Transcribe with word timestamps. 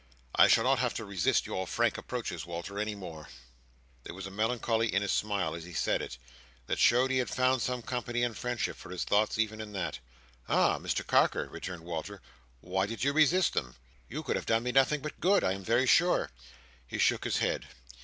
I 0.33 0.47
shall 0.47 0.63
not 0.63 0.79
have 0.79 0.95
to 0.95 1.05
resist 1.05 1.45
your 1.45 1.67
frank 1.67 1.95
approaches, 1.95 2.43
Walter, 2.43 2.79
any 2.79 2.95
more." 2.95 3.29
There 4.01 4.15
was 4.15 4.25
a 4.25 4.31
melancholy 4.31 4.91
in 4.91 5.03
his 5.03 5.11
smile 5.11 5.53
as 5.53 5.63
he 5.63 5.73
said 5.73 6.01
it, 6.01 6.17
that 6.65 6.79
showed 6.79 7.11
he 7.11 7.19
had 7.19 7.29
found 7.29 7.61
some 7.61 7.83
company 7.83 8.23
and 8.23 8.35
friendship 8.35 8.77
for 8.77 8.89
his 8.89 9.03
thoughts 9.03 9.37
even 9.37 9.61
in 9.61 9.73
that. 9.73 9.99
"Ah, 10.49 10.79
Mr 10.79 11.05
Carker!" 11.05 11.47
returned 11.49 11.83
Walter. 11.83 12.19
"Why 12.61 12.87
did 12.87 13.03
you 13.03 13.13
resist 13.13 13.53
them? 13.53 13.75
You 14.09 14.23
could 14.23 14.37
have 14.37 14.47
done 14.47 14.63
me 14.63 14.71
nothing 14.71 15.01
but 15.01 15.19
good, 15.19 15.43
I 15.43 15.53
am 15.53 15.63
very 15.63 15.85
sure." 15.85 16.31
He 16.87 16.97
shook 16.97 17.23
his 17.23 17.37
head. 17.37 17.67